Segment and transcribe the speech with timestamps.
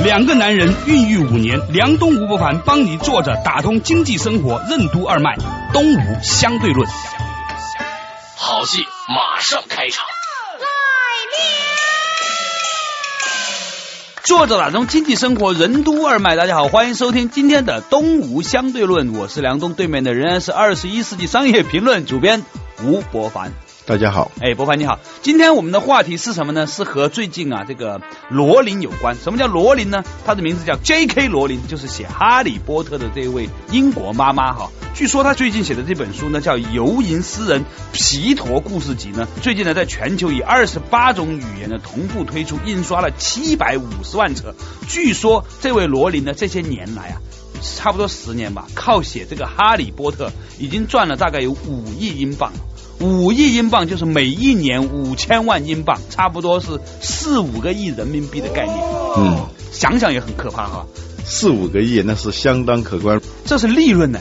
[0.00, 5.36] 两个男人孕育五年，梁东吴不凡帮你坐着打通经济生活任督二脉，
[5.72, 6.86] 东吴相对论。
[8.36, 10.04] 好戏马上开场。
[14.22, 22.44] 作者打通经济生活任督二脉，大家好，欢迎收听今天的东吴相对论，我是梁东，对面的仍然是二十一世纪商业评论主编
[22.82, 23.52] 吴伯凡。
[23.86, 26.66] 大家好，哎，博凡你好，今天我们的话题是什么呢？
[26.66, 29.14] 是和最近啊这个罗琳有关。
[29.14, 30.02] 什么叫罗琳呢？
[30.26, 31.28] 她的名字叫 J.K.
[31.28, 34.72] 罗琳，就是写《哈利波特》的这位英国妈妈哈。
[34.92, 44.52] 据说她最近写的这本书呢，叫《游吟诗人皮陀故事集》呢，最近呢在全球以二十八种语言呢同步推出，印刷了七百五十万册。
[44.88, 47.20] 据说这位罗琳呢这些年来啊，
[47.62, 52.52] 差不多十年吧，靠写这个《哈利波特》已经赚了大概有五亿英镑。
[53.00, 58.78] 五亿英镑就是每一年五千万英镑，差不多是四五个亿人民币的概念。
[59.18, 60.86] 嗯，想想也很可怕哈。
[61.24, 63.20] 四五个亿那是相当可观。
[63.44, 64.18] 这是利润呢？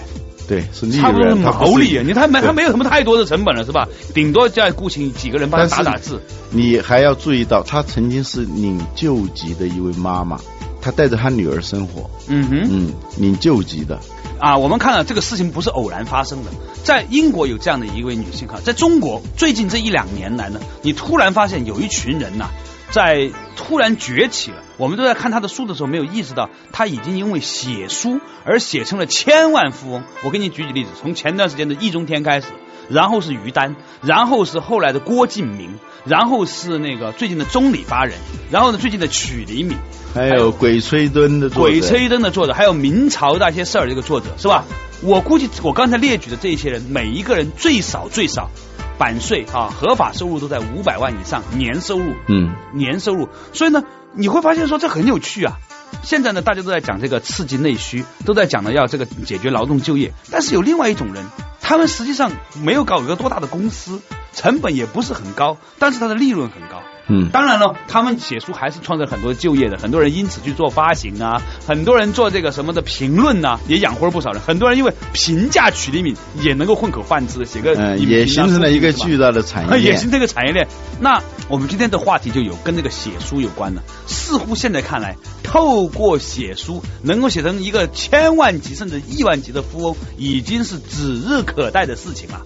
[0.48, 2.00] 对，是利润，毛利。
[2.04, 3.88] 你他没他没有什么太多的成本了是吧？
[4.14, 6.22] 顶多再雇请几个人帮他打打字。
[6.52, 10.40] 你还要注意到，他曾经是领救济的一位妈妈，
[10.86, 12.08] 她带着他女儿生活。
[12.28, 14.00] 嗯哼，嗯，领救急的。
[14.38, 16.52] 啊，我们看到这个事情不是偶然发生的，
[16.84, 22.50] 在英国有这样的一位女性哈，在中国最近这一两年来呢，你突然发现有一群人呐，
[22.92, 24.58] 在突然崛起了。
[24.78, 30.04] 我们都在看他的书的时候，没有意识到他已经因为写书而写成了千万富翁。
[30.24, 32.48] 我给你举举例子，从前段时间的易中天开始，
[32.90, 38.16] 然后是于丹，然后是后来的郭敬明，然后是那个最近的中里巴人，
[38.52, 39.78] 然后呢最近的曲黎敏。
[40.14, 44.64] 还有《鬼吹灯》的鬼吹灯的作者，还有明朝那些事儿这个作者是吧？
[45.02, 48.50] 我估计我刚才列举的这些人，每一个人最少最少
[48.98, 53.28] 版税啊，合法收入都在五百万以上年收入，嗯，年收入。
[53.52, 53.84] 所以呢，
[54.14, 55.58] 你会发现说这很有趣啊。
[56.02, 60.14] 现在呢，大家都在讲这个刺激内需，都在讲呢要这个解决劳动就业。
[60.32, 61.26] 但是有另外一种人，
[61.68, 62.32] 他们实际上
[62.62, 64.00] 没有搞一个多大的公司，
[64.36, 66.84] 成本也不是很高，但是它的利润很高。
[67.08, 74.42] 嗯，当然了，他们写书还是创造很多就业的，很多人因此去做发行啊，很多人做这个什么的评论呐，也养活了不少人。
[74.42, 80.68] 很多人因为评价曲黎敏也能够混口饭吃，写个嗯， 也形成了一个巨大的产业链，也形成一个产业链。
[81.00, 83.84] 那我们今天的话题就有跟这个写书有关了。
[84.08, 92.42] 似乎现在看来，透过写书能够写成一个千万级甚至亿万级的富翁，已经是指日可待的事情了。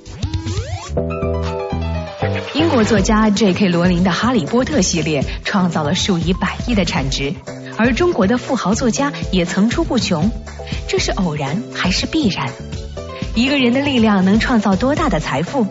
[2.55, 3.67] 英国作家 J.K.
[3.67, 7.33] 罗琳的《哈利波特》系列创造了数以百亿的产值，
[7.77, 10.31] 而中国的富豪作家也层出不穷。
[10.87, 12.51] 这是偶然还是必然？
[13.35, 15.67] 一个人的力量能创造多大的财富？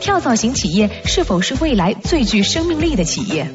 [0.00, 3.46] 跳蚤型企业是否是未来最具生命力的企业？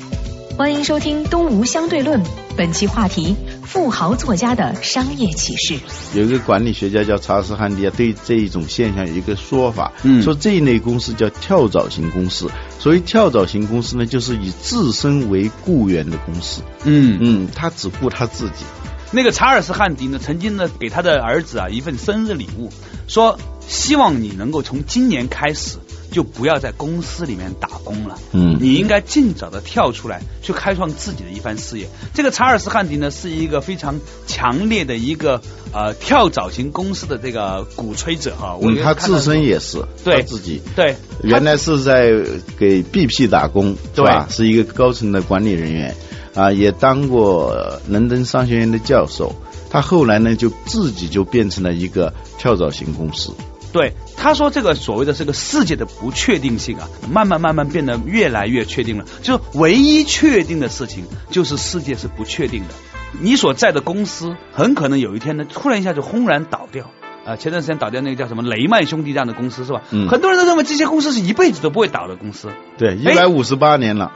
[0.56, 2.24] 欢迎收听《东吴相对论》，
[2.56, 3.36] 本期话题：
[3.68, 5.78] 富豪作家的商业启示。
[6.16, 12.50] 有一个管理学家叫查尔斯·汉迪啊，对这一种现象有一个说法，嗯说这一类公司叫跳蚤型公司。
[12.80, 16.62] 所谓跳蚤型公司呢，就是以自身为雇员的公司。
[16.86, 18.64] 嗯嗯，他只雇他自己。
[19.12, 22.72] 那个查尔斯·汉迪呢，曾经呢给他的儿子啊一份生日礼物，
[23.08, 25.78] 说希望你能够从今年开始
[26.12, 31.88] 就不要在公司里面打工了，嗯你应该尽早的跳出来，去开创自己的一番事业。
[32.14, 35.42] 这个查尔斯·汉迪呢，是一个非常强烈的一个
[35.74, 40.62] 呃跳蚤型公司的这个鼓吹者哈，我嗯他自身也是，对他自己。
[40.76, 42.12] 对，原来是在
[42.58, 44.28] 给 BP 打工，对吧？
[44.30, 45.96] 是一个高层的管理人员
[46.34, 49.36] 啊，也当过伦敦商学院的教授。
[49.70, 53.34] 他后来呢，就自己就变成了一个跳蚤型公司。
[53.78, 59.06] 对，他说这个所谓的这个世界的不确定性啊，慢慢慢慢变得越来越确定了。
[59.22, 62.74] 就是唯一确定的事情，就是世界是不确定的。
[63.22, 66.90] 你所在的公司很可能有一天呢，突然一下就轰然倒掉。
[67.24, 69.84] 啊、前段时间倒掉那个叫什么雷曼兄弟这样的公司是吧？
[69.92, 74.12] 嗯很多人都认为这些公司是一辈子都不会倒的公司，对，一百五十八年了。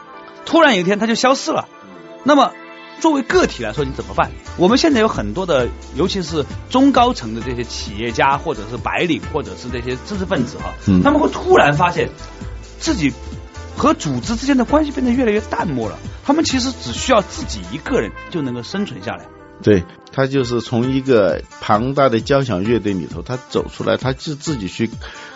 [0.45, 1.67] 突然有一天它就消失了。
[2.23, 2.53] 那么
[3.01, 4.31] 作为个体来说，你怎么办？
[4.57, 12.09] 我们现在有很多的，尤其是中高层的这些企业家，或者是白领，或者是这些知识分子哈，嗯他们会突然发现
[12.79, 13.11] 自己
[13.75, 15.97] 和组织之间的关系变得越来越淡漠了。
[16.23, 19.25] 他们其实只需要自己一个人就能够生存下来。
[19.63, 24.89] 对他就是从一个庞大的交响乐队里头，他走出来，他就自己去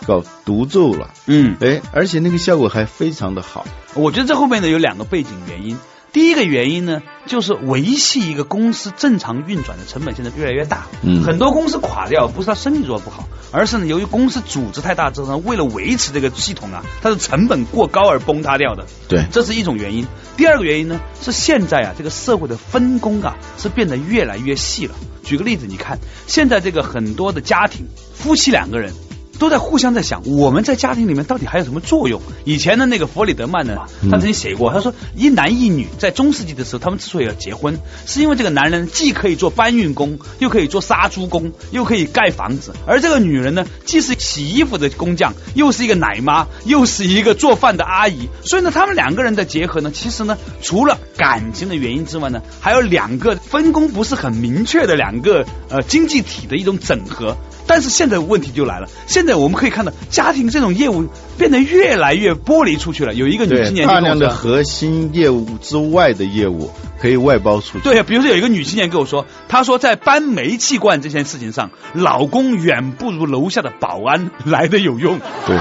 [0.06, 3.66] 搞独奏了，嗯，哎，而且那个效果还非常的好。
[3.96, 5.76] 我觉得这后面呢有两个背景原因。
[6.16, 10.88] 第一个原因呢，就是维系一个公司正常运转的成本现在越来越大。
[11.04, 18.86] 嗯很多公司垮掉不是它生意做得不好，而是呢由于公司组织太大之后呢，为了维持这个系统啊，它的成本过高而崩塌掉的。
[19.10, 20.08] 对，这是一种原因。
[20.38, 24.96] 第二个原因呢，是现在啊，这个社会的分工啊是变得越来越细了。
[25.22, 28.94] 举个例子，你看现在这个很多的家庭，夫妻两个人。
[29.40, 32.22] 都在互相在想，我们在家庭里面到底还有什么作用？
[32.44, 57.36] 以前的那个弗里德曼呢，他曾经写过，他说一男一女在中世纪的时候，他们之所以要结婚，是因为这个男人既可以做搬运工，又可以做杀猪工，又可以盖房子，而这个女人呢，既是洗衣服的工匠，又是一个奶妈，又是一个做饭的阿姨，所以呢，他们两个人的结合呢，其实呢，除了感情的原因之外呢，还有两个分工不是很明确的两个呃经济体的一种整合。
[57.68, 61.08] 但是现在问题就来了，现在我们可以看到家庭这种业务
[61.38, 63.14] 变得越来越剥离出去了。
[63.14, 67.84] 有一个女青，年大量的，核心业务之外的业务可以外包出去。
[67.84, 75.20] 对，比如说有一个女青年跟我说，她说在搬煤气罐这件事情上，老公远不如楼下的保安来的有用。
[75.48, 75.58] 对，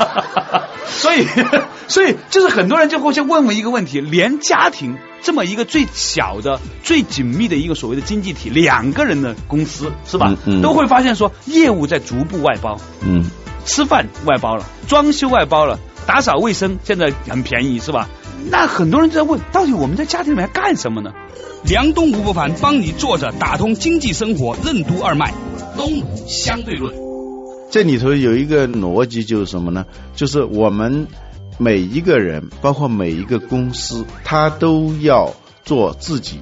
[0.86, 1.26] 所以，
[1.88, 12.78] 所以就是很多人就会先问我一个问题：连家庭这么一个最小的、最紧密的一个所谓的经济体，两个人的公司是吧，嗯嗯都会发现说业务在逐步外包。
[13.02, 13.24] 嗯，
[13.64, 18.08] 吃饭外包了，装修外包了，打扫卫生现在很便宜是吧？
[18.50, 21.12] 那很多人就在问，到底我们在家庭里面干什么呢？
[21.62, 25.34] 梁东吴不凡帮你坐着打通经济生活任督二脉，
[25.76, 26.94] 东吴相对论。
[27.70, 29.84] 这里头有一个逻辑就是什么呢？
[30.16, 31.06] 就是我们
[31.60, 36.40] 每一个人，包括每一个公司，他都要做自己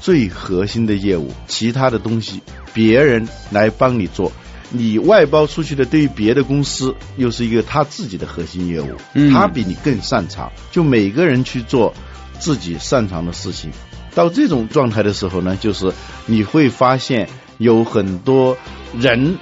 [0.00, 2.42] 最核心的业务，其他的东西
[2.74, 4.32] 别人来帮你做。
[4.70, 10.50] 你外包出去的，对于别的公司又是一个他自己的核心业务，嗯他比你更擅长。
[10.72, 11.94] 就每个人去做
[12.40, 13.70] 自己擅长的事情。
[14.16, 15.92] 到这种状态的时候呢，就是
[16.26, 17.28] 你会发现
[17.58, 18.58] 有很多
[18.98, 19.38] 人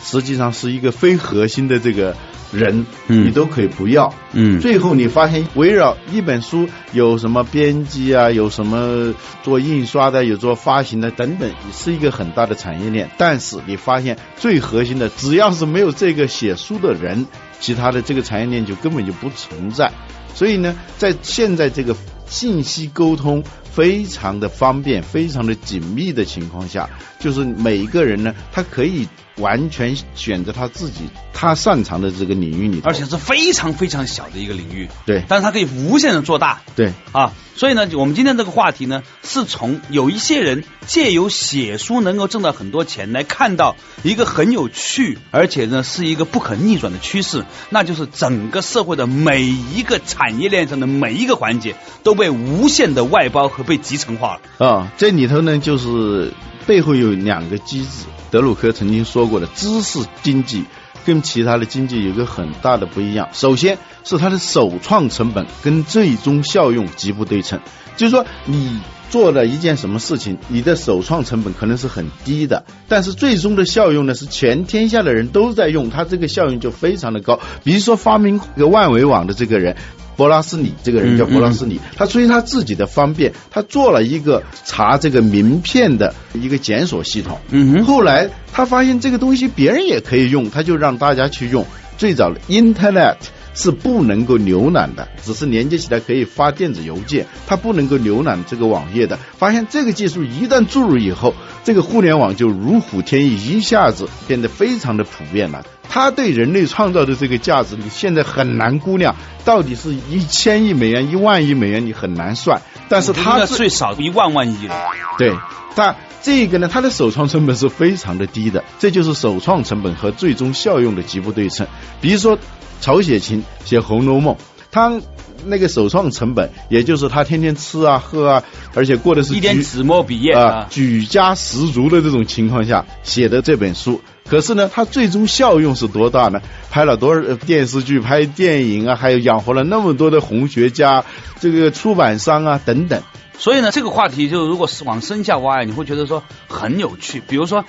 [0.00, 2.16] 实际上是一个非核心的这个
[2.52, 4.12] 人，嗯你都可以不要。
[4.32, 13.10] 嗯最后你发现，围绕一本书有什么编辑啊，有什么做印刷的，有做发行的等等，是一个很大的产业链。
[13.16, 17.26] 但是你发现最核心的，只要是没有这个写书的人，
[17.60, 19.92] 其他的这个产业链就根本就不存在。
[20.34, 21.96] 所以呢，在现在这个
[22.26, 23.42] 信息沟通
[23.78, 26.90] 非常的方便、非常的紧密的情况下，
[27.20, 35.22] 就是每一个人呢，他可以完全选择他自己他擅长的这个领域里，而且是非常非常小的一个领域，对。
[35.28, 36.60] 但是他可以无限的做大。
[36.74, 36.92] 对。
[37.12, 37.32] 啊。
[37.54, 43.74] 所以呢，我们今天这个话题呢，是从有一些人借由写书能够挣到很多钱，来看到
[44.04, 51.74] 一个很有趣，而且呢是一个不可逆转的趋势，那就是整个社会的每一个产业链上的每一个环节
[52.04, 54.66] 都被无限的外包和被集成化了。
[54.66, 56.32] 啊，这里头呢，就是
[56.66, 58.06] 背后有两个机制。
[58.30, 60.64] 德鲁克曾经说过的，知识经济
[61.06, 63.28] 跟其他的经济有个很大的不一样。
[63.32, 67.60] 首先是它的首创成本跟最终效用极不对称，
[67.96, 68.80] 就是说你。
[69.10, 77.40] 做了一件什么事情，你的首创成本可能是很低的，但是最终的效用呢是全天下的人都在用，它这个效用就非常的高。
[77.64, 79.78] 比如说发明这个万维网的这个人，
[80.18, 87.38] 博拉斯里这个人叫博拉斯里，他出于他自己的方便，他做了一个查这个名片的一个检索系统。
[87.50, 91.64] 嗯哼后来他发现这个东西别人也可以用，他就让大家去用。
[91.96, 93.16] 最早的 Internet
[93.54, 99.16] 是不能够浏览的，只是连接起来可以发电子邮件，它不能够浏览这个网页的。
[99.36, 101.32] 发现这个技术一旦注入以后，
[101.62, 105.64] 这个互联网就如虎添翼，一下子变得非常的普遍了。
[105.88, 112.60] 它对人类创造的这个价值，你现在很难估量，到底是一千亿美元、一万亿美元，你很难算。
[112.88, 114.74] 但是它是那最少一万万亿了。
[115.18, 115.34] 对，
[115.74, 121.66] 但这个呢，它的首创成本是非常的低的，这就是首创成本和最终效用的极不对称。
[122.00, 122.38] 比如说
[122.80, 124.34] 曹雪芹写《红楼梦》，
[124.70, 125.00] 他
[125.46, 128.42] 那个首创成本，也就是他天天吃啊喝啊，
[128.74, 134.00] 而且过的是一点举纸墨笔砚啊啊，举家十足的这种情况下写的这本书。
[134.28, 136.42] 可是呢，他最终效用是多大呢？
[136.70, 141.02] 拍了多少呃电视剧、拍电影啊，还有养活了那么多的红学家、
[141.40, 143.02] 这个出版商啊等等。
[143.38, 147.22] 所以呢，这个话题就如果是往深下挖，你会觉得说很有趣。
[147.26, 147.64] 比如说，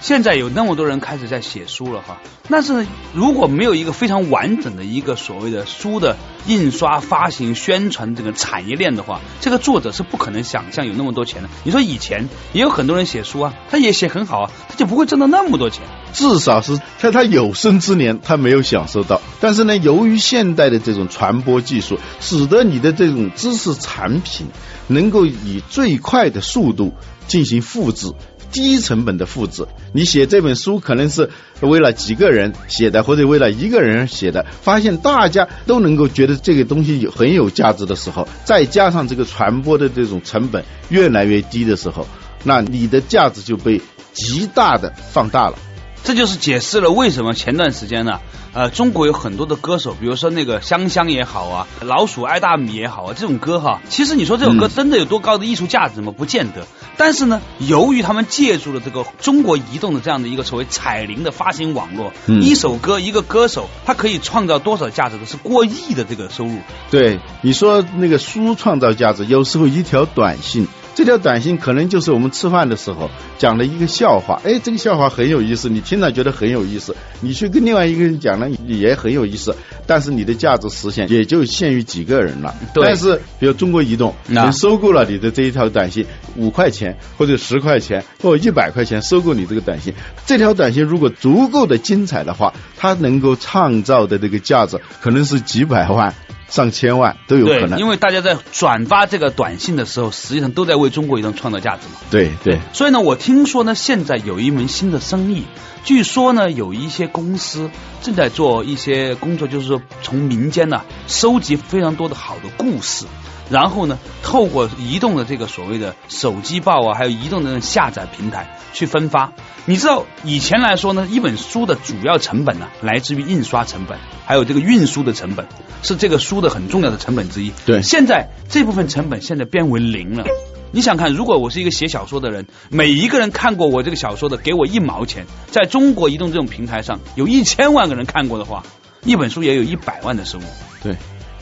[0.00, 11.48] 现在有那么多人开始在写书了哈，但是如果没有一个非常完整的一个所谓的书的印刷、发行、宣传这个产业链的话，这个作者是不可能想象有那么多钱的。
[11.64, 15.82] 你说以前也有很多人写书啊，他也写很好啊，他就不会挣到那么多钱。
[16.12, 19.20] 至少是在他有生之年，他没有享受到。
[19.40, 24.46] 但是呢，由于现代的这种传播技术，使得你的这种知识产品
[24.86, 26.94] 能够以最快的速度
[27.26, 28.12] 进行复制。
[28.50, 42.06] 低成本的复制，你写这本书可能是为了几个人写的，或者为了一个人写的，发现大家都能够觉得这个东西有很有价值的时候，再加上这个传播的这种成本越来越低的时候，
[42.44, 43.80] 那你的价值就被
[44.12, 45.58] 极大的放大了。
[46.04, 48.20] 这就是解释了为什么前段时间呢，
[48.54, 56.14] 呃，中国有很多的歌手，比如说那个香香也好啊，老鼠爱大米也好啊，这种歌哈，其实你说这首歌真的有多高的艺术价值吗？
[56.16, 56.66] 不见得。
[56.98, 65.24] 但是呢，由于他们借助了这个中国移动的这样的一个所谓彩铃的发行网络，一首歌一个歌手，他可以创造多少价值的？
[65.24, 66.58] 是过亿的这个收入。
[66.90, 70.66] 对，你说那个书创造价值，有时候一条短信。
[70.98, 79.54] 这条短信可能就是我们吃饭的时候讲的一个笑话，哎，这个笑话很有意思，你听了觉得很有意思，你去跟另外一个人讲呢也很有意思，
[79.86, 82.52] 但是你的价值实现也就限于几个人了。
[82.74, 89.94] 但是，比如中国移动，你收购了你的这一条短信五块钱或者十块钱或一百块钱收购你这个短信，
[90.26, 96.12] 这条短信如果足够的精彩的话，它能够创造的这个价值可能是几百万。
[96.48, 102.00] 上千万都有可能，因为大家在转发这个短信的时候，实际上都在为中国移动创造价值嘛。
[102.10, 102.58] 对对。
[102.72, 105.44] 所以呢，我听说呢，现在有一门新的生意，
[105.84, 107.70] 据说呢，有一些公司
[108.02, 113.04] 正在做一些工作，就是说从民间呢收集非常多的好的故事。
[113.50, 119.32] 然后呢，透过移动的这个所谓的手机报啊，还有移动的下载平台去分发。
[119.64, 125.46] 你知道以前来说呢，一本书的主要成本呢，来自于印刷成本，还有这个运输的成本，
[125.82, 127.52] 是这个书的很重要的成本之一。
[127.64, 130.24] 对，现在这部分成本现在变为零了。
[130.70, 138.62] 你想看，如果我是一个写小说的人，每一个人看过我这个小说的，给我一毛钱，在中国移动这种平台上，有一千万个人看过的话，
[139.04, 140.44] 一本书也有一百万的收入。
[140.82, 140.96] 对，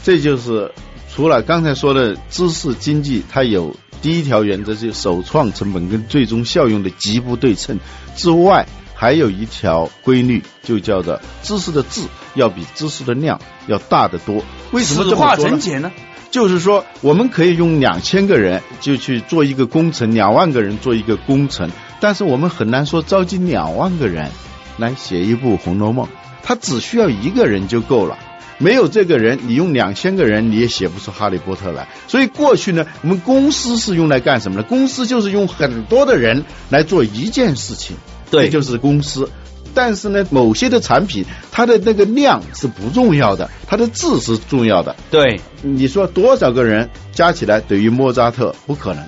[0.04, 0.70] 这就是。
[1.16, 7.80] 除了刚才说的知识经济，它有第一条原则，就是首创成本跟最终效用的极不对称
[8.14, 12.02] 之外，还有一条规律，就叫做知识的质
[12.34, 14.44] 要比知识的量要大得多。
[14.72, 15.90] 为什么这么说呢？
[16.30, 24.30] 就是说，我们可以用两千个人就去做一个工程，两万个人做一个工程，但是我们很难说召集两万个人
[24.76, 26.06] 来写一部《红楼梦》，
[26.42, 28.18] 他只需要一个人就够了。
[28.58, 31.88] 没有这个人，你用两千个人你也写不出哈利波特来。
[32.08, 34.62] 所以过去呢，我们公司是用来干什么呢？
[34.62, 37.96] 公司就是用很多的人来做一件事情，
[38.30, 39.28] 对，就是公司。
[39.74, 44.96] 但是呢，某些的产品，它的那个量是不重要的，它的质是重要的。
[45.10, 48.54] 对，你说多少个人加起来等于莫扎特？
[48.66, 49.04] 不可能。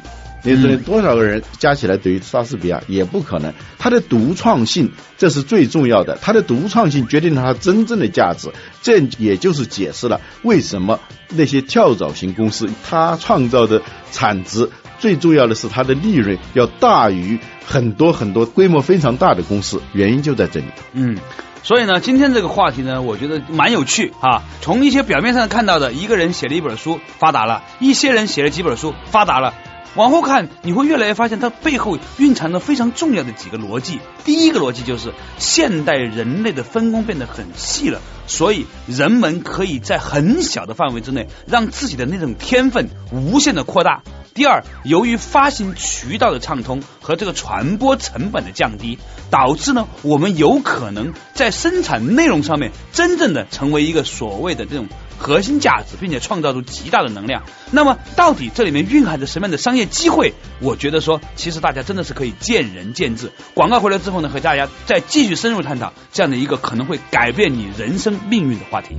[0.56, 8.50] 你说多少个人加起来等于莎士比亚也不可能，它的独创性这是最重要的，它的独创性决定了它真正的价值，
[8.82, 11.00] 这也就是解释了为什么
[11.30, 20.66] 那些跳蚤型公司它创造的产值最重要的是它的利润要大于很多很多规模非常大的公司，原因就在这里。
[20.92, 21.16] 嗯，
[21.62, 24.42] 所以呢，今天这个话题呢，我觉得蛮有趣啊。
[24.60, 29.54] 从一些表面上看到的，一个人写了一本书发达了，一些人写了几本书发达了。
[29.94, 33.98] 往后看，你会越来越发现它背后蕴藏着非常重要的几个逻辑。
[34.24, 44.02] 第一个逻辑就是，现代人类的分工变得很细了，所以人们可以在很小的范围之内，让自己的那种天分无限的扩大。
[44.34, 48.98] 第二，由于发行渠道的畅通和这个传播成本的降低，
[49.30, 54.86] 导致呢，我们有可能在生产内容上面真正的成为一个所谓的这种。
[55.18, 57.42] 核心价值，并且创造出极大的能量。
[57.72, 60.32] 那么，到底这里面蕴含着什么样的商业机会？
[60.60, 63.32] 我觉得说，其实大家真的是可以见仁见智。
[63.54, 68.96] 广告回来之后呢，和大家再继续深入探讨这样的一个可能会改变你人生命运的话题。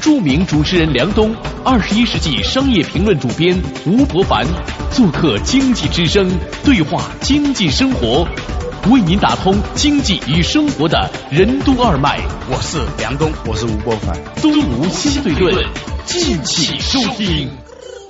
[0.00, 4.46] 著名主持人梁冬，二十一世纪商业评论主编吴伯凡，
[4.92, 6.30] 做客经济之声，
[6.64, 8.24] 对话经济生活。
[8.90, 15.66] 为您打通经济与生活的任督二脉，我是梁东，我是吴伯凡，东吴相对论，
[16.04, 17.50] 敬请收听。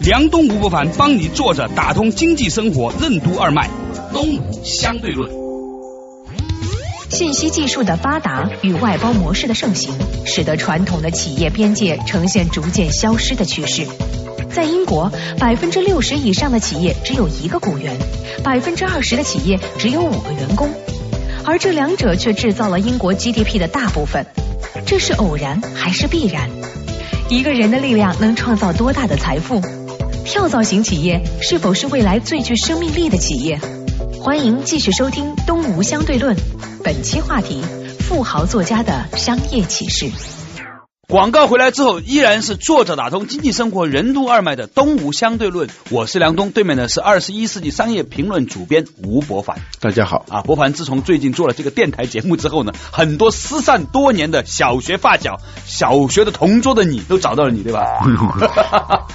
[0.00, 3.70] 梁东吴伯凡帮你坐着打通经济生活任督二脉，
[4.12, 5.30] 东吴相对论。
[7.08, 9.94] 信息技术的发达与外包模式的盛行，
[10.26, 13.86] 使得传统的企业边界呈现逐渐消失的趋势。
[14.56, 17.94] 在英国，百分之六十以上的企业只有一个雇员，
[18.42, 20.70] 百分之二十的企业只有五个员工，
[21.44, 24.24] 而这两者却制造了英国 GDP 的大部分。
[24.86, 26.48] 这是偶然还是必然？
[27.28, 29.60] 一个人的力量能创造多大的财富？
[30.24, 33.60] 跳蚤型企业是否是未来最具生命力的企业？
[34.22, 36.34] 欢迎继续收听《东吴相对论》，
[36.82, 37.60] 本期话题：
[38.00, 40.45] 富豪作家的商业启示。
[41.08, 45.68] 广告回来之后，依然是作者打通经济生活任督二脉的东吴相对论。
[45.88, 49.58] 我是梁东，对面的是二十一世纪商业评论主编吴伯凡。
[49.78, 57.84] 大家好啊，伯凡自从最近做了这个电台节目之后呢，很多失散多年的小学发小、小学的同桌的你都找到了你，对吧？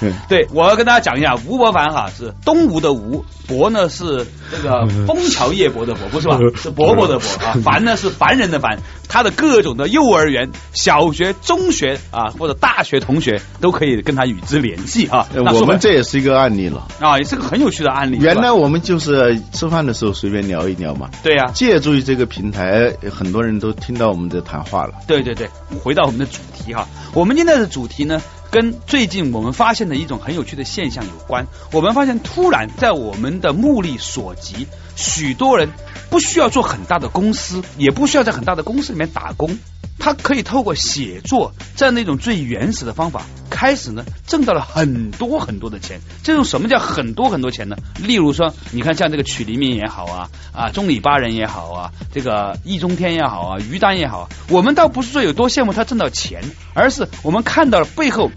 [0.30, 6.38] 对，我要跟大家讲一下，吴伯凡哈是东吴的吴，伯呢是这个枫桥夜泊的泊，不是吧？
[6.56, 8.78] 是伯伯的伯啊，凡呢是凡人的凡，
[9.10, 11.81] 他的各种的幼儿园、小学、中学。
[11.82, 15.26] 学啊，或者大学同学都可以跟他与之联系啊。
[15.34, 18.18] 我们这也是一个案例了啊，也是个很有趣的案例。
[18.20, 21.10] 原来我们就是吃饭的时候随便聊一聊嘛。
[21.24, 24.94] 对呀，借助于这个平台，很多人都听到我们的谈话了。
[25.06, 25.48] 对对对，
[25.82, 31.46] 回到我们的主题哈，我们今天的主题呢，跟最近我们发现的一种很有趣的现象有关。
[31.72, 35.70] 我们发现，突然在我们的目力所及，许多人
[36.10, 39.58] 不需要做很大的公司，也不需要在很大的公司里面打工。
[39.98, 46.00] 他可以透过写作这样的一种最原始的方法，开始呢挣到了很多很多的钱。
[46.24, 47.76] 这种什么叫很多很多钱呢？
[48.00, 56.42] 例如说，你看像这个曲黎明也好啊，啊中里巴人也好啊，这个易中天也好啊，于丹也好，我们倒不是说有多羡慕他挣到钱，
[56.74, 58.30] 而是我们看到了背后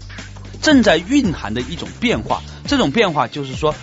[0.60, 2.42] 正在蕴含的一种变化。
[2.66, 3.74] 这种变化就是说。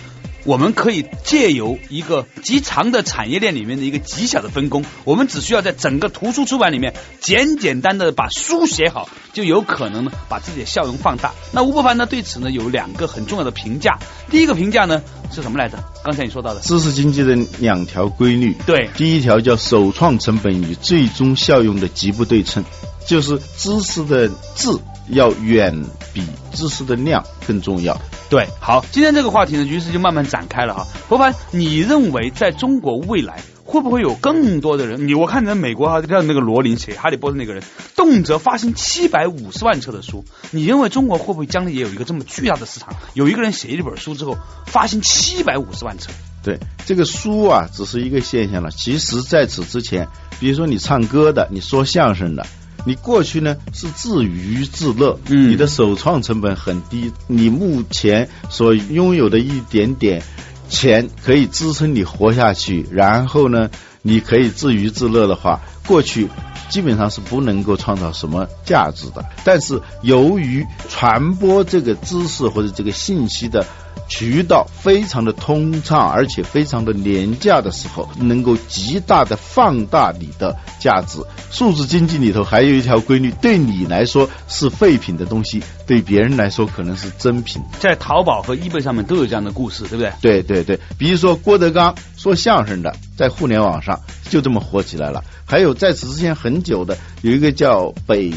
[0.46, 11.32] 我们可以借由一个极长的产业链里面的一个极小的分工，我们只需要在整个图书出版里面简简单单的把书写好，就有可能呢把自己的效用放大。
[11.52, 13.98] 那吴伯凡呢对此呢有两个很重要的评价，
[14.30, 15.02] 第一个评价呢
[15.32, 15.82] 是什么来着？
[16.04, 18.54] 刚才你说到的知识经济的两条规律。
[18.66, 22.62] 对，第一条叫首创成本与最终效用的极不对称，
[23.06, 24.68] 就是知识的质
[25.08, 28.00] 要远比知识的量更重要。
[28.30, 30.86] 对，好，今天这个话题呢，于是就慢慢展开了哈。
[31.08, 35.06] 博凡，你认为在中国未来会不会有更多的人？
[35.06, 37.62] 你我看在美国哈，像那个罗琳写《哈利波特》那个人，
[37.94, 42.94] 动辄发行七百五十万册的书，你认为中国会不会将来也有一个这么巨大的市场？
[43.12, 46.10] 有一个人写一本书之后发行七百五十万册？
[46.42, 48.70] 对，这个书啊，只是一个现象了。
[48.70, 50.08] 其实在此之前，
[50.40, 52.46] 比如说你唱歌的，你说相声的。
[52.84, 60.22] 你过去呢是自娱自乐，嗯，你的首创成本很低，你目前所拥有的一点点
[60.68, 63.70] 钱可以支撑你活下去，然后呢，
[64.02, 66.28] 你可以自娱自乐的话，过去
[66.68, 69.24] 基本上是不能够创造什么价值的。
[69.44, 73.66] 但是由于传播这个知识或者这个信息的。
[74.08, 81.20] 渠道非常的通畅，而且非常的廉价的时候，能够极大的放大你的价值。
[81.50, 87.62] 数字经济里头还有一条规律，对你来说是废品的东西，对别人来说可能是真品。
[87.80, 90.12] 在淘宝和易贝上面都有这样的故事，对不对？
[90.20, 95.22] 对对对，比如说郭德纲说相声的，在互联网上就这么火起来了。
[95.46, 98.32] 还有在此之前很久的，有一个叫北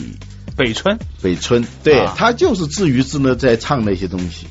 [0.55, 4.47] 北村，北村，对他就是自娱自乐在唱那些东西。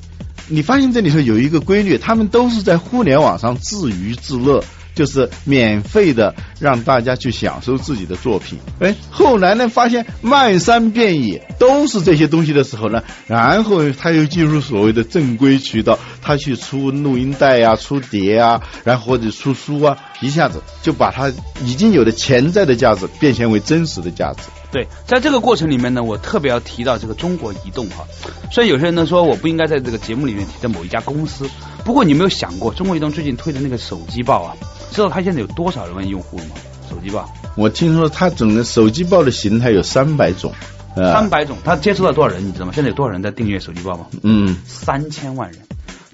[0.48, 4.62] 你发现这里头有一个规律，他们都是在互联网上自娱自乐，
[4.96, 8.58] 就是免费的让大家去享受自己的作品。
[8.80, 21.30] 哎，后来呢，发现漫山遍野都是这些东西的时候呢，然后他又进入所谓的正规渠道，他去出录音带呀、出碟啊，然后或者出书啊，一下子就把他
[21.62, 24.40] 已经有的潜在的价值变现为真实的价值。
[24.72, 28.04] 对，在这个过程里面呢，我特别要提到这个中国移动哈。
[28.50, 31.48] 虽然有些人呢说我不应该在这个节目里面提到某一家公司，
[31.86, 34.56] 不过你没有想过，中国移动最近推的那个手机报啊，
[34.90, 36.56] 知道它现在有多少万用户吗？
[36.90, 37.32] 手机报？
[37.54, 40.52] 我听说它整个手机报的形态有三百种，
[40.96, 42.44] 三百种，它接触到多少人？
[42.44, 42.72] 你知道吗？
[42.74, 44.06] 现在有多少人在订阅手机报吗？
[44.24, 45.60] 嗯，三千万人。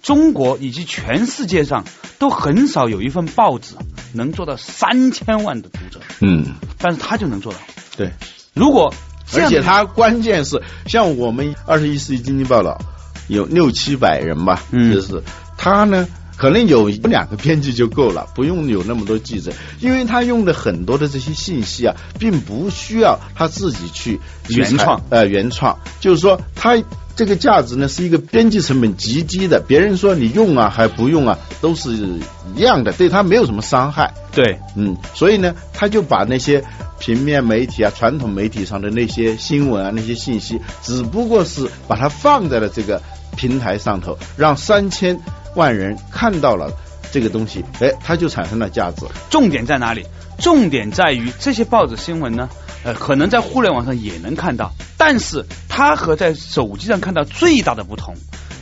[0.03, 1.85] 中国以及全世界上
[2.19, 3.75] 都很少有一份报纸
[4.13, 6.01] 能做到三千万的读者。
[6.21, 6.45] 嗯，
[6.77, 7.59] 但是他就能做到。
[7.97, 8.11] 对。
[8.53, 8.93] 如果，
[9.33, 12.79] 而且他关键是像我们二十一世纪经济报道
[13.29, 15.23] 有六七百人吧，嗯，就是
[15.63, 26.83] 他呢，可能有两个编辑就够了，不用有那么多记者，因为他用的很多的这些信息啊，并不需要他自己去原创，呃，原创，就是说他。
[27.15, 31.91] 这个价值呢是一个编辑成本极低的，别人说你用啊还不用啊都是
[32.57, 34.15] 一样的，对他没有什么伤害。
[34.35, 36.65] 对，嗯，所以呢，他就把那些
[36.99, 43.03] 平面媒体啊、传统媒体上的那些新闻啊、那些信息，只不过是把它放在了这个
[43.37, 45.21] 平台上头，让三千
[45.55, 46.73] 万人看到了
[47.11, 49.07] 这个东西，哎，它就产生了价值。
[49.31, 50.07] 重点在哪里？
[50.39, 52.49] 重点在于这些报纸新闻呢。
[52.85, 58.13] 呃，可能在互联网上也能看到，但是它和在手机上看到最大的不同。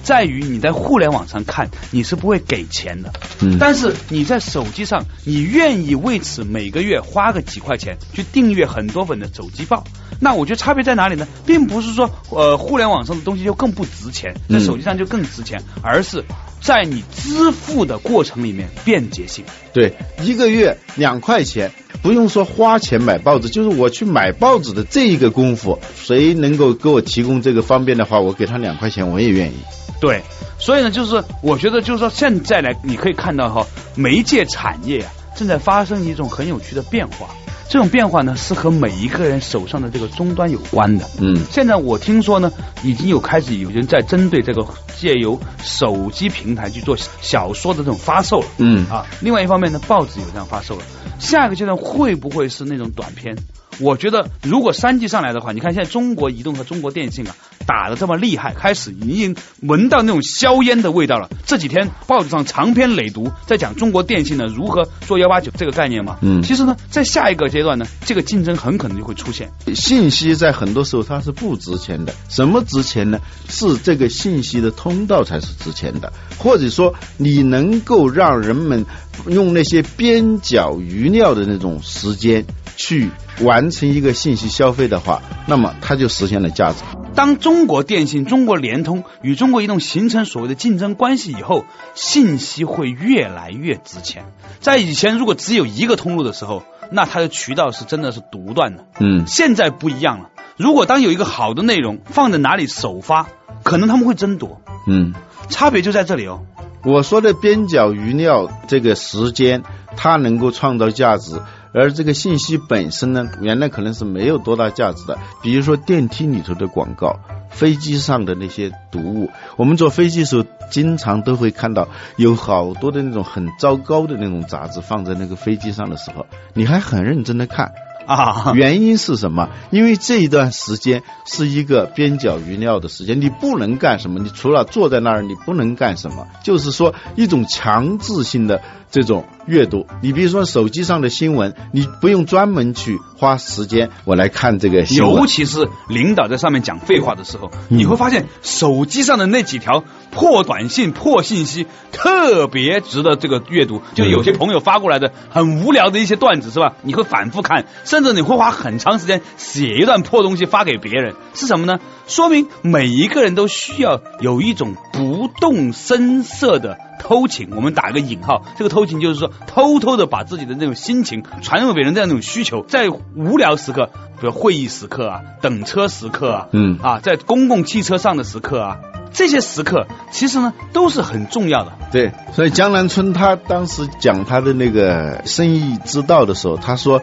[0.02, 9.84] 在于你在互联网上看，你是不会给钱的，嗯但是你在手机上，你愿意为此每个月花个几块钱去订阅很多本的手机报。
[10.22, 11.26] 那我觉得差别在哪里呢？
[11.46, 16.24] 并不是说呃互联网上的东西就更不值钱，在嗯手机上就更值钱，而是
[16.60, 19.44] 在你支付的过程里面便捷性。
[19.72, 29.54] 对，一个月两块钱，不用说花钱买报纸，就是我去买报纸的这一个功夫，谁能够给我提供这个方便的话，我给他两块钱，我也愿意。
[30.00, 30.22] 对，
[30.58, 37.28] 所以呢，就是我觉得，就是说现在来，你可以看到哈，媒介产业啊正在发生一种很有趣的变化。
[37.68, 41.08] 这种变化呢，是和每一个人手上的这个终端有关的。
[41.20, 42.50] 嗯现在我听说呢，
[42.82, 44.66] 已经有开始有人在针对这个
[44.98, 48.46] 借由手机平台去做小说的这种发售了。
[48.58, 50.82] 嗯啊，另外一方面呢，报纸有这样发售了。
[51.20, 53.36] 下一个阶段会不会是那种短片？
[53.78, 57.34] 我觉得如果三 G 上来的话，你看现在中国移动和中国电信啊
[57.66, 61.28] 打的这么厉害，开始已经闻到那种硝烟的味道了。
[61.46, 66.18] 这几天报纸上长篇累牍在讲中国电信呢如何做幺八九这个概念嘛。
[66.20, 69.50] 嗯其实呢，在下一个阶段呢，这个竞争很可能就会出现。
[69.74, 73.20] 信息在很多时候它是不值钱的，什么值钱呢？
[73.48, 78.84] 是这个信息的通道才是值钱的，或者说你能够让人们
[79.28, 82.44] 用那些边角余料的那种时间
[82.76, 83.10] 去
[83.42, 86.78] 完成一个信息消费的话，那么它就实现了价值。
[87.14, 94.24] 当中国电信、中国联通与中国移动形成所谓的竞争关系以后，信息会越来越值钱。
[94.60, 98.86] 在以前，如果只有一个通路的时候，那它的渠道是真的是独断的。
[99.00, 103.26] 嗯现在不一样了，如果当有一个好的内容放在哪里首发，
[103.64, 105.14] 可能他们会争夺，嗯。
[105.48, 106.42] 差别就在这里哦。
[106.84, 109.64] 我说的边角余料这个时间，
[109.96, 111.42] 它能够创造价值，
[111.72, 115.18] 而这个信息本身呢，原来可能是没有多大价值的。
[115.42, 117.18] 比如说电梯里头的广告，
[117.50, 127.72] 飞机上的那些毒物，我们坐飞机的时候，经常都会看到有好多的那种很糟糕的那种杂志放在那个飞机上的时候，你还很认真的看。
[128.06, 129.50] 啊，原因是什么？
[129.70, 136.26] 因为这一段时间是一个边角余料的时间，你不能干什么，你除了坐在那儿，你不能干什么。
[136.42, 139.86] 就是说一种强制性的这种阅读。
[140.02, 145.26] 你比如说手机上的新闻，你不用专门去花时间我来看这个新尤。
[145.26, 153.80] 其是领导在上面讲废话的时候，嗯你会发现手机上的那几条破短信、破信息特别值得这个阅读。
[153.94, 156.74] 就有些朋友发过来的很无聊的一些段子，是吧？
[156.82, 161.80] 你会反复看，甚至你会花很长时间写一段破东西发给别人，是什么呢？
[162.06, 166.78] 说明每一个人都需要有一种不动声色的。
[167.00, 173.86] 偷情，我们打个引号，这个偷情就是说偷偷的把自己的那种心情传给别人这样一种需求，在无聊时刻，
[174.20, 178.78] 比如会议时刻啊、等车时刻啊，嗯啊，在公共汽车上的时刻啊，
[179.12, 181.72] 这些时刻其实呢都是很重要的。
[181.90, 187.02] 对，所以江南春他当时讲他的那个生意之道的时候，他说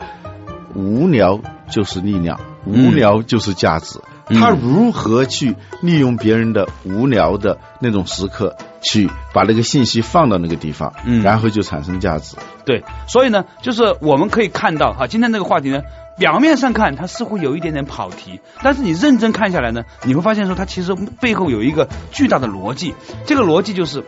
[0.77, 3.99] 无聊就是力量，无聊就是价值。
[3.99, 12.35] 嗯他如何去利用别人的无聊的那种时刻，去把那个信息放到那个地方，嗯然后就产生价值。
[12.65, 15.81] 对，所以呢，就是我们可以看到哈，今天这个话题呢，
[16.17, 22.93] 表面上看它似乎有一点点跑题，但是你认真看下来呢，你会发现说它其实背后有一个巨大的逻辑，
[23.25, 24.03] 这个逻辑就是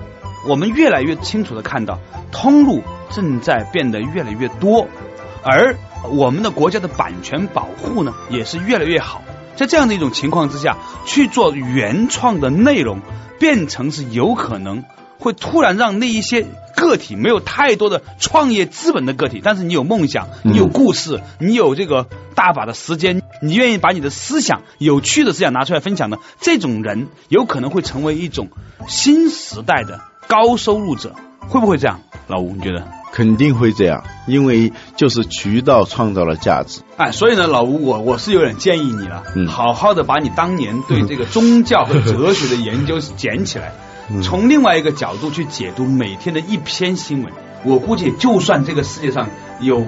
[0.45, 1.97] 我们越来越清楚的看到，
[2.33, 4.85] 通路正在变得越来越多，
[5.43, 5.77] 而
[6.11, 9.21] 我们的国家的版权保护呢，也是越来越好。
[9.55, 13.01] 在这样的一种情况之下，去做原创的内容，
[13.39, 14.85] 变成是有可能
[15.19, 28.47] 会突然让那一些个体没有太多的创业资本的个体，但是你有梦想，你有故事，你有这个大把的时间，你愿意把你的思想、有趣的思想拿出来分享的这种人，有可能会成为一种
[28.87, 31.15] 新时代的高收入者，
[31.49, 31.99] 会不会这样？
[32.27, 32.98] 老吴，你觉得？
[33.11, 36.81] 肯定会这样，因为就是渠道创造了价值。
[36.97, 43.71] 哎，所以呢，老吴，我我是有点建议你了，嗯好好的把你当年对这个宗教和哲学的研究捡起来，
[44.11, 47.33] 嗯从另外一个角度去解读每天的一篇新闻。
[47.65, 49.85] 我估计，就算这个世界上有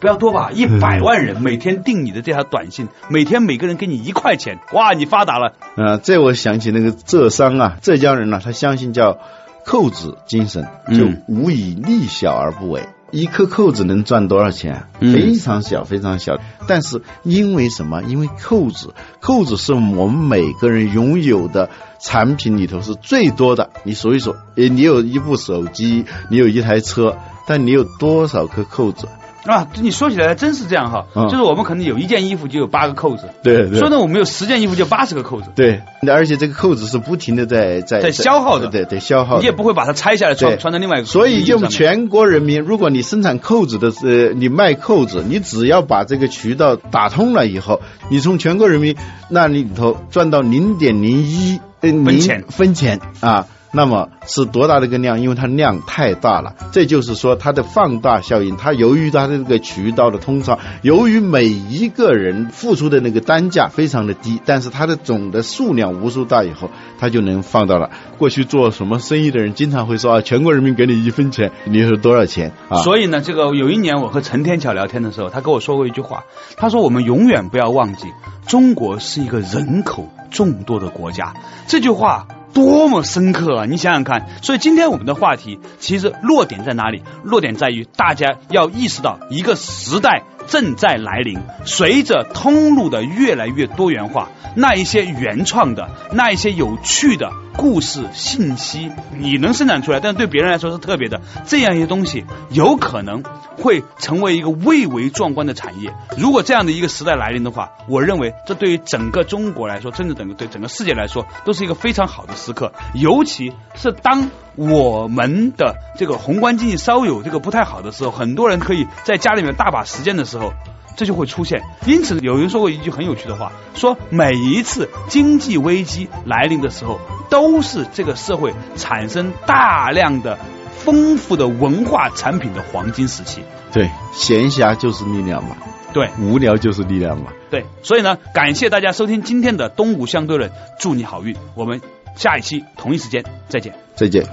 [0.00, 5.52] 不要多吧，一百万人每天订你的这条短信，每天每个人给你一块钱，哇，你发达了。
[5.76, 9.18] 啊、这我想起那个浙商啊，浙江人呢、他相信叫
[9.64, 12.88] 扣子精神，就嗯无以利小而不为。
[13.12, 16.38] 一颗扣子能赚多少钱非常小，非常小。
[16.68, 18.02] 但是因为什么？
[18.04, 23.70] 因为扣子，扣子是我们每个人拥有的产品里头是最多的。
[23.82, 27.16] 你数一数，诶，你有一部手机，你有一台车，
[27.48, 29.08] 但你有多少颗扣子？
[29.44, 31.28] 啊，你说起来还真是这样哈，嗯。
[31.28, 33.78] 就是我们可能有一件衣服就有八个扣子，对对。
[33.78, 48.96] 说呢我们有十件衣服就八十个扣子，对，而且这个扣子是不停的在在在消耗的对对消耗，你也不会把它拆下来穿对穿到另外一个所以就衣服上面全国人民，如果你生产扣子的，呃，你卖扣子，你只要把这个渠道打通了以后，你从全国人民
[49.28, 53.46] 那里头赚到零点零一呃分钱分钱啊。
[53.72, 55.20] 那么是多大的一个量？
[55.20, 58.56] 因为它量太大了，这就是说它的放大效应。
[58.56, 67.90] 它由于它的这个渠道的通畅，由于每一个人付出的那个单价非常的低，但是它的总的数量无数大以后，它就能放到了。
[68.18, 72.82] 过去做什么生意的人经常会说啊，全国人民给你一分钱，你是多少钱啊？
[72.82, 76.24] 所以呢，这个有一年我和陈天桥聊天的时候，他跟我说过一句话，
[76.56, 78.08] 他说我们永远不要忘记，
[78.46, 81.34] 中国是一个人口众多的国家。
[81.68, 82.26] 这句话。
[82.52, 83.64] 多么深刻啊！
[83.64, 87.02] 你想想看，所以今天我们的话题其实落点在哪里？
[87.22, 103.22] 落点在于大家要意识到一个时代正在来临，随着通路的越来越多元化，那一些原创的、那一些有趣的故事、信息，你能生产出来，但是对别人来说是特别的，这样一些东西有可能
[103.56, 105.94] 会成为一个蔚为壮观的产业。
[106.18, 112.72] 如果这样的一个时代来临的话，我认为这对于整个中国来说，甚至整个对整个世界来说，都是一个非常好的时刻。
[112.92, 120.52] 尤其是当我们的这个宏观经济稍有这个不太好的时候，很多人可以在家里面大把时间的时候。
[120.96, 130.36] 这就会出现，因此有人说过一句很有趣的话，说每一次经济危机来临的时候，都是这个社会产生大量的
[130.76, 133.42] 丰富的文化产品的黄金时期。
[133.72, 135.56] 对，闲暇就是力量嘛，
[135.94, 137.32] 对无聊就是力量嘛。
[137.50, 141.80] 对，所以呢，感谢大家收听今天的东吴相对论，祝你好运，我们
[142.16, 143.74] 下一期同一时间再见。
[143.94, 144.24] 再见。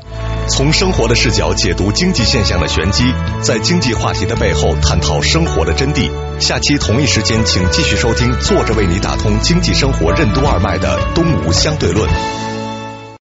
[0.49, 6.09] 从生活的视角解读经济现象的玄机，在经济话题的背后探讨生活的真谛。
[6.39, 12.09] 下期同一时间，请继续收听坐着为你打通经济生活任督二脉的《东吴相对论》。